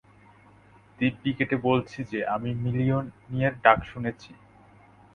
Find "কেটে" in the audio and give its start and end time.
1.37-1.57